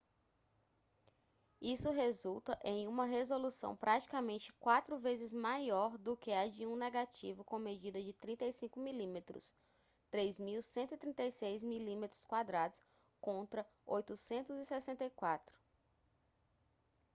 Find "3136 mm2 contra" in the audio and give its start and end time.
10.09-13.63